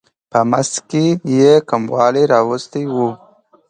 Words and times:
په 0.31 0.39
مزد 0.49 0.75
کې 0.89 1.05
یې 1.37 1.53
کموالی 1.69 2.23
راوستی 2.33 2.83
و. 2.93 2.95